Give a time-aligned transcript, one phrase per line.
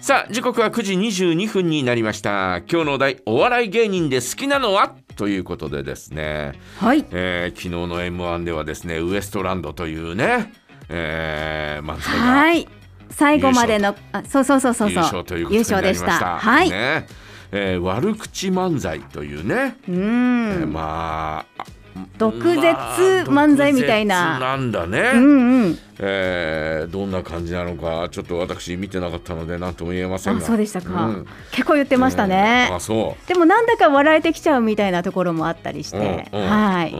[0.00, 2.58] さあ時刻は9時22分になりました。
[2.70, 4.94] 今日のお題お笑い芸人で好きなのは？
[5.16, 7.04] ということでですね、はい。
[7.10, 10.52] えー昨日の M1 ではですねウエストランドというね、
[10.88, 12.68] えー、漫才がはい。
[13.10, 15.02] 最後までのあそうそうそうそう優そう。
[15.04, 16.38] 勝ということになりました。
[16.38, 17.06] はい、ね。
[17.50, 21.55] えー悪口漫才というね、うえーん、まあ
[22.18, 22.60] 毒舌
[23.30, 24.38] 漫才みたいな。
[24.38, 25.78] 毒舌なんだね、うんうん。
[25.98, 31.26] えーどんな感じなのかちょっと私見てなかったので何とも言えませんあがそうでしたか、うん。
[31.50, 32.76] 結構言ってましたね、うん。
[32.76, 33.28] あそう。
[33.28, 36.48] でもなんだか笑えてきちゃうみたいなところもあったりして、うんうん。
[36.48, 36.94] はい、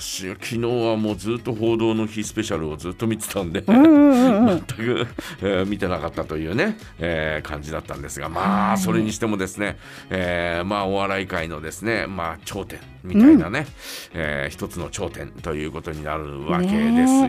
[0.00, 4.56] 私昨日はもうずっと報道の日スペシャルをずっと見てたんで、うんうんうんうん。
[4.56, 5.06] 全く、
[5.42, 9.76] えー見てなかったというね、えー感じだったんですがまあそれにしてもですね、
[10.10, 13.66] えーまあお笑い界のですねまあ頂点みたいなね、
[14.12, 16.74] えー一つの頂点ということになるわけです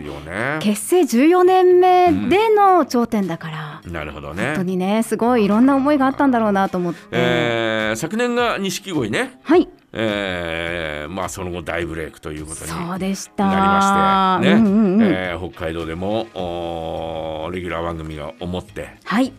[0.06, 0.58] よね。
[0.60, 4.64] 結成14年目での頂点だから、なるほど本当ね。
[4.64, 15.02] にねすごいいろんな思いがあったんだろうなと思って、えー昨年が錦鯉ね、はいえーまあその後大ブレイクということになりましてね、うんうんうん。
[15.02, 19.32] えー北海道でもおーレギュラー番組が思って、はい。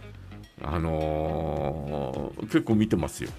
[0.63, 3.29] あのー結構見てますよ。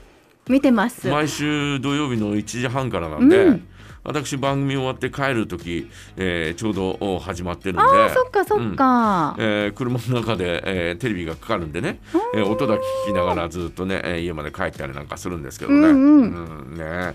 [0.48, 1.08] 見てます。
[1.08, 3.68] 毎週土曜日の1時半からなんで、うん
[4.04, 12.00] 私番組終わって帰る時、えーちょうどお始まってるんであーそっかそっか、えー車の中で、えーテレビがかかるんでね、
[12.34, 15.78] えー音だけ聞きながらずっとね、えー家まで帰ったりなんかするんですけどね。
[15.78, 16.68] うんうん。
[16.70, 17.14] うんね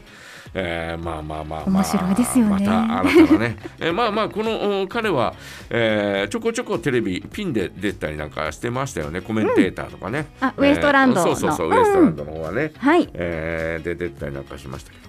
[0.54, 2.52] えーまあまあまあまあ面白いですよね。
[2.52, 5.34] また新たなね、えーまあまあこのお彼は、
[5.70, 9.22] えーちょこちょこテレビピンで出たりなんかしてましたよね。
[9.22, 11.24] コメンテーターとかね、あウエストランドの。
[11.24, 11.78] そうそうそう、うん。
[11.78, 13.10] ウエストランドの方はね、はい。
[13.14, 15.04] えーで出たりなんかしましたけど。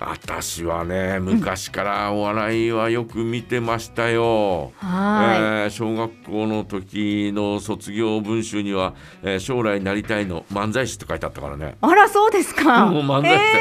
[0.00, 4.70] 私はね昔からお笑いはよく見てましたよ。
[4.76, 11.70] はえー小学校の時の卒業文集には、えー将来なりたいの漫才師って書いてあったからね。
[11.70, 12.86] いあらそうですか。
[12.86, 13.60] もう漫才師え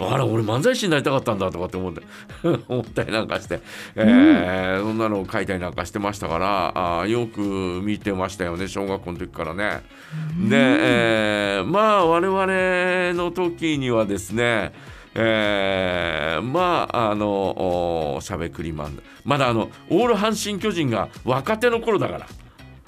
[0.12, 2.02] あら俺漫才師になりたかったんだとかって思って
[2.68, 3.60] 思ったりなんかして、
[3.94, 7.40] えーそんなのを書いたりなんかしてましたからあーよく
[7.84, 9.82] 見てましたよね小学校の時からね。
[10.48, 14.72] で、えーまあ我々の時にはですね
[15.14, 22.26] えーまああのおしゃべくりマンまだあのオール阪神・巨人が若手の頃だから。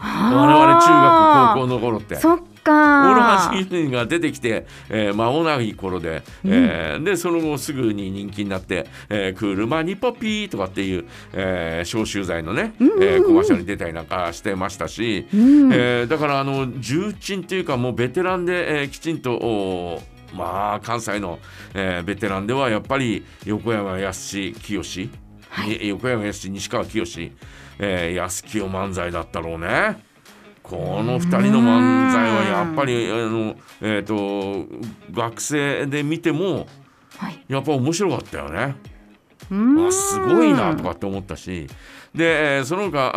[0.01, 2.15] 我我々中学高校の頃って。
[2.17, 15.73] そっオール阪か神巨人が出てきて、えー、間もない頃で、えーでその後すぐに人気になって「えー、車にポピー」とかっていう、えー消臭剤のね、えーコマーシャルに出たりなんかしてましたし、うん。
[15.73, 21.39] えーだからあの重鎮っていうかもうベテランで、えーきちんとおーまあ関西の、
[21.75, 25.09] えーベテランではやっぱり横山やすし清志、
[25.67, 27.33] に横山やすし西川きよし、
[27.79, 30.08] えー、安清漫才だったろうね。
[30.69, 34.67] この2人の漫才はやっぱりあの、えー、と
[35.13, 36.67] 学生で見ても
[37.17, 37.45] はい。
[37.49, 38.77] やっぱ面白かったよね。
[39.51, 39.87] うーん。
[39.89, 41.67] あすごいなとかって思ったし。
[42.15, 43.11] で、えーその他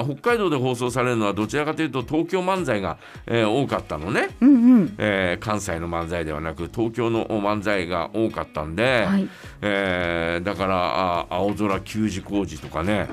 [0.00, 4.94] あー北海道で放送されるのはどちらかというと東京漫才が、えー多かったのね、うんうん。
[4.98, 9.28] えー関西の漫才ではなく東京の漫才が多かったんで、はい。
[9.62, 13.08] えーだからあー青空球児工事とかね、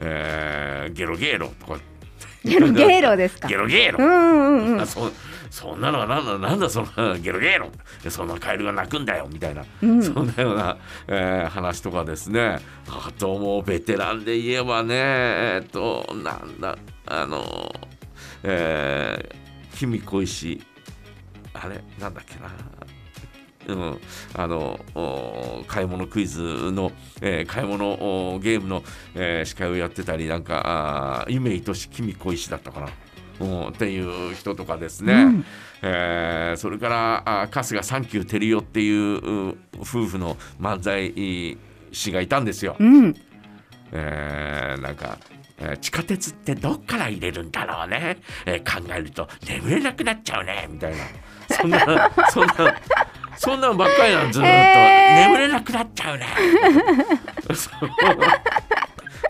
[0.00, 1.78] えーゲロゲーロとか
[2.44, 3.16] ゲロゲロ。
[3.16, 3.48] ですか。
[3.48, 4.04] ゲロゲーロ。
[4.04, 4.80] うんうんうん。
[4.80, 5.10] あ そ
[5.50, 7.70] そんなのはなんだなんだそのゲロゲロ。
[8.08, 9.28] そんなカエルが鳴くんだよ。
[9.32, 10.02] みたいな、うん。
[10.02, 10.76] そんなような、
[11.08, 12.58] えー話とかですね。
[12.88, 16.76] あともうベテランで言えばねえっとなんだ
[17.06, 17.74] あの
[18.42, 20.62] えー、君小石。
[21.54, 21.82] あれ？
[21.98, 22.50] なんだっけな
[23.68, 24.00] うん、
[24.34, 26.40] あのお買い物クイズ
[26.72, 26.90] の、
[27.20, 27.86] えー買い物
[28.32, 28.82] おゲームの、
[29.14, 32.88] えー司会をやってたりなんか夢愛し君小石だったかな、
[33.40, 35.44] うん、っていう人とかですね、うん。
[35.82, 41.58] えーそれからあ春日サンキュー照代っていうう夫婦の漫才
[41.92, 42.74] 師がいたんですよ。
[42.78, 43.14] うん。
[43.92, 45.18] えーなんか、
[45.58, 50.98] えー地下鉄ってどっから入れるんだろうね、えー考えると眠れなくなっちゃうねみたいな。
[51.50, 51.78] そんな
[52.30, 52.54] そんな
[53.48, 55.26] そんなんばっかりなんずーっと、えー。
[55.28, 56.26] 眠れなくなっちゃうね。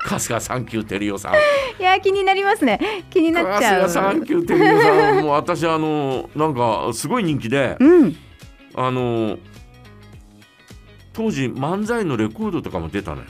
[0.03, 1.35] 春日サンキュー照代さん。
[1.81, 3.05] いや気になりますね。
[3.11, 3.83] 気になっちゃう。
[3.83, 8.17] 春日サンキュー照代さんもう私あのなんかすごい人気でうん。
[8.75, 9.39] あの
[11.13, 13.27] 当時漫才のレコードとかも出たのよ。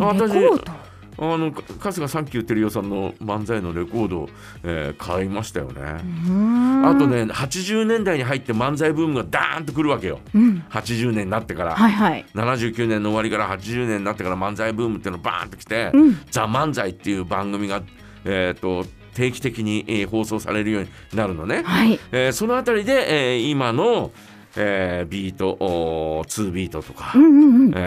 [0.00, 0.75] 私ード？
[1.18, 4.28] あのか春日サンキュー照代さんの漫才のレコードを、
[4.62, 10.20] えー買いましたよね、あとね80年代に入って漫才ブームがダーンとくるわけよ。
[10.34, 10.64] うん。
[10.70, 12.24] 80年になってから、はいはい。
[12.34, 16.18] 79年の終わりから80年になってから漫才ブームっていうのバーンときて「うん。
[16.30, 17.82] ザ・漫才」っていう番組が、
[18.24, 21.62] えー、と定期的に、えー放送されるようになるのね。
[21.64, 21.98] はい。
[22.12, 24.12] えーそのあたりで、えー今の、
[24.56, 27.72] えービートおー2ビートとか、うんうんうん。
[27.74, 27.78] え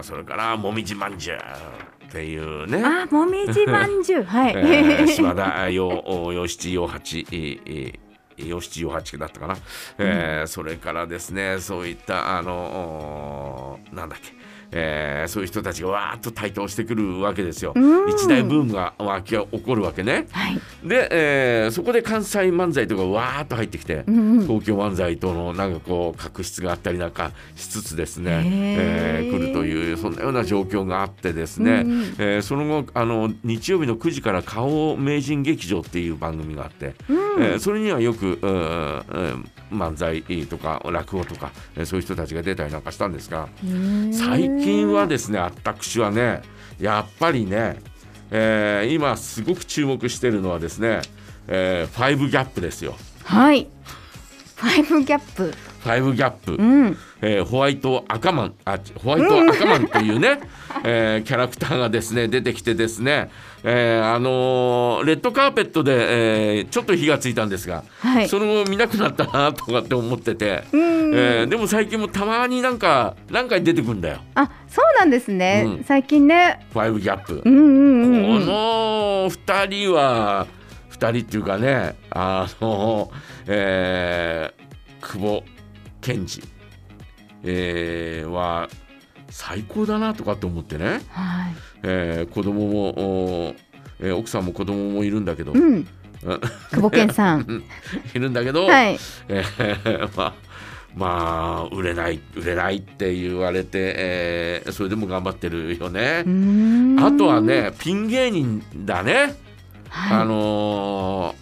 [0.00, 1.38] ーそれからもみじまんじゅう
[2.08, 2.82] っていうね。
[2.84, 4.22] あ、もみじまんじゅう。
[4.24, 4.54] はい。
[4.56, 9.56] えー島田洋お洋七洋八えーえー洋七洋八だったかな、
[9.98, 14.34] えーそれからですねそういったあのおなんだっけ
[14.72, 17.72] えーそういう人たちがわーっと台頭してくるわけですよ。
[17.74, 18.94] うん一大ブームが
[19.26, 20.26] 起こるわけね。
[20.30, 20.60] はい。
[20.84, 24.46] で、えーそこで関西漫才とかわーっと入ってきて、うんうん。
[24.46, 38.56] 東京漫才とのなんかこう確執があったりなんかしつつですね、えー来るというそんなような状況があってですね、うんうんえーその後あの日曜日の9時から「顔名人劇場」っていう番組があって、うんえーそれにはよく、うんう
[39.36, 43.48] ん漫才とか落語とか、えーそういう人たちが出たりなんかしたんですが
[44.12, 46.42] 最近はですね私はね
[46.80, 47.76] やっぱりね、
[48.30, 51.00] えー今すごく注目してるのはですね、
[51.48, 52.94] えーファイブギャップですよ。
[53.24, 53.66] はい。
[54.56, 55.52] ファイブギャップ。
[55.52, 56.96] ファイブギャップ、うん。
[57.28, 60.38] えーホワイト赤マンあホワイト赤マンというね、
[60.84, 63.30] えーキャラクターがですね出てきてですね、
[63.64, 65.92] えーあのーレッドカーペットで、
[66.58, 68.28] えーちょっと火がついたんですが、はい。
[68.28, 70.80] その後見なくなったなとかって思ってて、うん。
[71.14, 75.64] えーでも最近もたまになんか何回出てくんだよあ、そうなんですね。
[75.66, 76.60] うん最近ね。
[76.72, 77.42] ファイブギャップ。
[77.44, 78.40] うんうんうんうん。
[78.40, 80.46] この2人は
[80.92, 83.10] 2人っていうかねあの、
[83.48, 84.66] えー
[85.06, 85.44] 久保
[86.00, 86.42] 健二、
[87.46, 88.68] えーは
[89.28, 91.54] 最高だなとかって思ってね、はい。
[91.82, 92.88] えー子供も
[93.48, 93.54] お
[94.00, 95.60] えー奥さんも子供もいるんだけど、うん。
[96.22, 96.40] う ん
[96.70, 97.62] 久保健さん。
[98.14, 98.98] いるんだけど、はい。
[99.28, 100.34] えー まあ
[100.96, 106.24] まあ売れない売れないって言われて、えーそれでも頑張ってるよね。
[106.98, 107.40] あとは。
[107.40, 109.34] ねピン芸人だね。
[109.90, 110.26] あはい。
[110.26, 111.34] の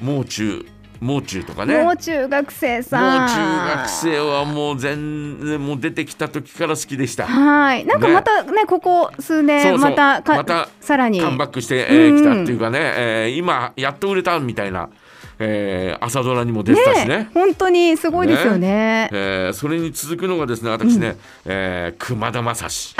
[0.00, 0.64] ーもう中
[1.02, 3.28] もう中とかねもうもう中学生さん。
[3.28, 7.84] 中学生はもう全然もう出てきた時から好きでしたはい。
[7.84, 11.20] なんかまたね、ここ数年、またか、またさらに。
[11.20, 14.90] カムバックして、えーたっていうかね、えー今やっと売れたみたいな、
[15.38, 19.08] えー朝ドラにも出てたしね本当にすごいですよね。
[19.12, 22.94] えーそれに続くのがですね私ね、えー熊田正史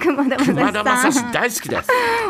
[0.00, 1.88] 熊田正史大好きです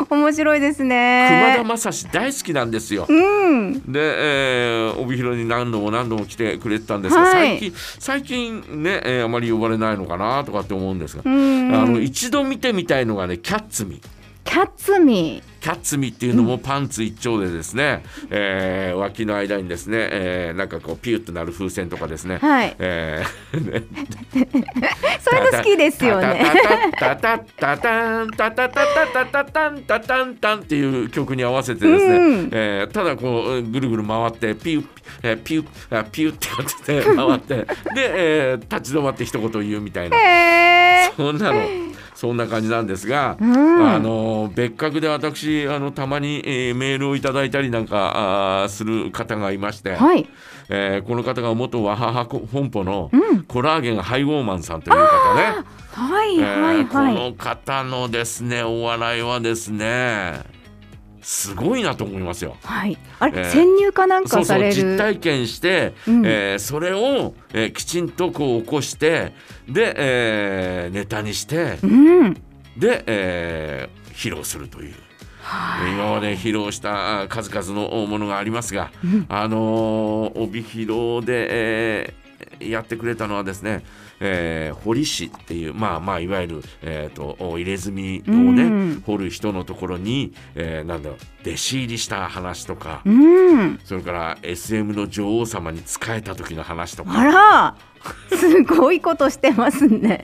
[0.09, 1.55] 面白いです熊ね。
[1.57, 3.73] 田正史大好きなんですようん。
[3.91, 11.73] で、えー帯広に何度も何度も来てくれてたんですが、はい最近最近ね、えーあまり呼ばれないのかなとかって思うんですが、うん。
[11.75, 14.01] あの一度見てみたいのがねキャッツミ
[14.43, 15.43] キャッツミ。
[15.59, 22.75] キャッツミっていうのもパンツ一丁でですね、えー脇の間にですね、えーなんかこうピュッとなる風船とかですね、はい。
[22.79, 23.83] えーね
[25.21, 26.43] それが好きですよね。
[26.97, 34.85] タタタタタンタタタタタタタンタタンタンっていう曲に合わせてですね、うんえーただこうぐるぐる回ってピュッ、
[35.23, 35.63] えーピュ
[36.11, 37.65] ピュッってやってて回ってで、
[38.51, 40.78] えー立ち止まって一言言うみたいなへー
[41.15, 41.61] そんなの
[42.15, 50.27] そんな感じなんですが、うんあの別格で私あのたまに、えーメールをいただいたりなんかする方がいまして、はい。
[50.67, 53.43] えーこの方が元ワハハ本舗のうん。
[53.43, 55.65] コラーゲンハイゴーマンさんという方ね。
[55.93, 57.15] はいえはいはい。
[57.15, 60.58] の方のですねお笑いはですね
[61.21, 62.55] すごいなと思いますよ。
[62.63, 62.97] はい。
[63.19, 64.73] あれ、えー潜入かなんそうそうかされる。
[64.73, 69.33] 実体験して、うんえーそれを、えーきちんとこう起こして
[69.67, 72.33] で、えーネタにしてうん。
[72.77, 74.93] で、えー披露するという。
[75.41, 75.91] はい。
[75.93, 82.28] 今まで披露したあ数々のものがありますが、うんあのー帯広で、えー
[82.59, 83.83] やってくれたのはですね、
[84.19, 93.79] えー堀市っていうまあまあいわゆる、えー、と入れ墨をね、うん掘る人のところに、えーなんだろう弟子入りした話とか、うん。
[93.85, 100.21] それから SM の女王様に仕えた時の話とあからすごいことしてますね。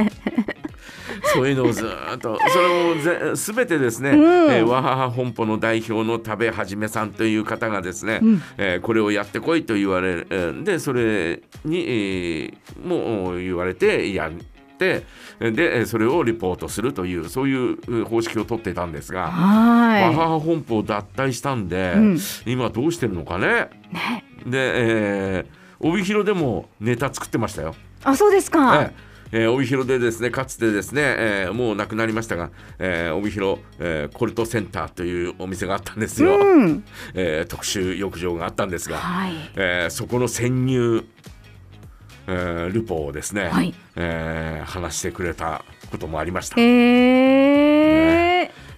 [1.34, 12.53] そういうのをずーっと それをぜ全てですね、うんえー、わはは本舗の代表の田部はじめさんという方がですね、うんえーこれをやってこいと言われる、えーでそれに、えー
[12.88, 14.32] もう言われてやっ
[14.77, 15.03] て
[15.39, 23.70] でえーそれをリポートするというそういうえー方式を取ってたんですが、わははは本舗を脱退したんで、うん今どうしてるのかね？
[23.91, 23.96] い。
[23.96, 24.24] ね。
[24.46, 27.75] で、えー帯広でもネタ作ってましたよ。
[28.03, 28.82] あ、そうですか。
[28.82, 36.86] えええー帯広でですねかつてですね、えーもうなくなりましたが、えー帯広、えーコルトセンターというお店があったんですよ、うん。
[37.13, 39.34] えー特殊浴場があったんですが、はい。
[39.56, 41.04] えーそこの潜入、
[42.27, 43.74] えールポをですね、はい。
[43.98, 46.63] えー話してくれたこともありました、へ
[47.51, 47.55] え。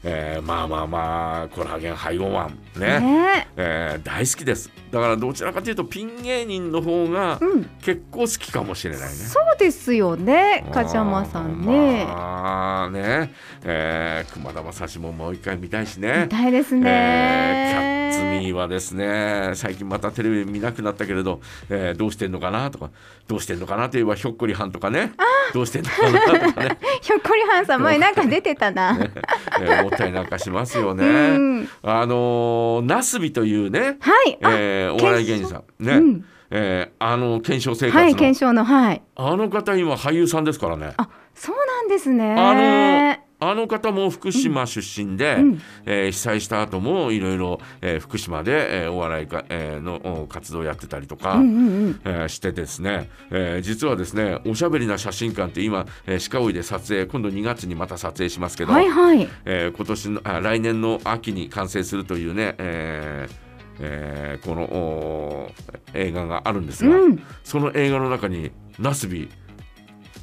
[0.03, 2.99] えーまあまあまあコラーゲン配合マンね。
[2.99, 3.47] ね。
[3.57, 4.69] えー大好きです。
[4.91, 7.63] だからどちらかというとピン芸人の方がうん。
[7.81, 9.07] 結構好きかもしれないね。
[9.07, 12.05] そうですよね梶山さんね。
[12.05, 16.23] まあね、えー、熊田正史ももう一回見たいしね。
[16.23, 16.29] 見。
[16.29, 22.89] たいですえーキャねッツミーはですね最近またテレビ見なくなったけれど、えーどうしてんのかなとか
[23.27, 25.13] どうしてんのかなといえばひょっこりはんとかね。
[25.53, 28.97] どうしてんのかなとかね、 ひょっこりはんさん前なんか出てたな。
[29.61, 31.05] えー思ったりなんかしますよね。
[31.05, 31.09] う
[31.39, 34.37] んあのーなすびというね、はい。
[34.43, 35.63] あえーお笑い芸人さん。
[35.83, 36.25] ね、うん。
[36.51, 39.01] えーあの検証生活の、はい検証のはい。
[39.15, 40.93] あの方今俳優さんですからね。
[40.97, 42.35] あそうなんですね。
[42.37, 45.61] あのあの方も福島出身で、うん。
[45.85, 52.01] えー被災した後もいろいろ、えー福島で、えーお笑いか、えーのお活動をやってたりとか、うんうんうん。
[52.05, 59.27] えーしてですね、えー実はですねおしゃべりな写真館って今、えー、鹿追いで撮影今度2月にまた撮影しますけど、はいはい。
[59.45, 63.35] えー今年のあ来年の秋に完成するというね、えー
[63.79, 65.51] えーこのお
[65.93, 67.23] 映画があるんですが、うん。
[67.43, 69.46] その映画の中にナスビえ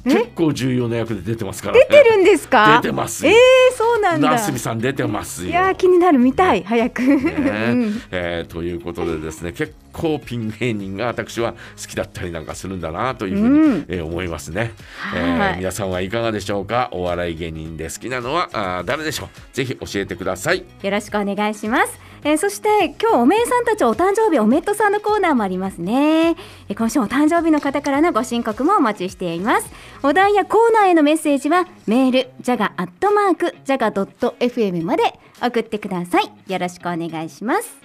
[0.05, 2.79] 結構重要な役で出てますから、出てるんですか？
[2.81, 3.31] 出てますよ。
[3.31, 4.31] えー、そうなんだ。
[4.31, 5.49] ナスビさん出てますよ。
[5.49, 6.19] いやー気になる。
[6.19, 6.63] 見たい。
[6.63, 7.15] 早く、ね。
[7.71, 8.01] うん。
[8.11, 14.71] えーということでですね結構ピン芸人が私は好きだったりなんかするんだなというふうに、うんえー思いますね、
[15.15, 16.89] えはいー皆さんはいかがでしょうか？
[16.91, 19.55] お笑い芸人で好きなのはあー誰でしょう？
[19.55, 21.99] ぜひ教えてくださいよろしくお願いします。
[22.23, 26.29] えーそして今日おめえさんたちお誕生日おめっとさんのコーナーもありますね。
[26.29, 29.69] えー今週お誕生日の方からのご申告もお待ちしています。
[30.03, 35.03] お題やコーナーへのメッセージはメールジャガアットマークジャガドット FM まで
[35.41, 36.31] 送ってください。
[36.51, 37.84] よろしくお願いします。